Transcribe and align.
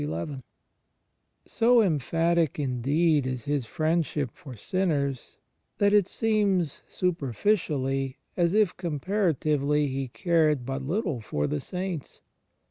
* 0.01 0.03
So 1.45 1.79
emphatic, 1.83 2.57
indeed, 2.57 3.27
is 3.27 3.43
His 3.43 3.67
Friendship 3.67 4.31
for 4.33 4.55
sinners 4.55 5.37
that 5.77 5.93
it 5.93 6.07
seems, 6.07 6.81
superficially, 6.89 8.17
as 8.35 8.55
if 8.55 8.75
comparatively 8.75 9.85
He 9.89 10.07
cared 10.07 10.65
but 10.65 10.81
little 10.81 11.21
for 11.21 11.45
the 11.45 11.59
saints. 11.59 12.19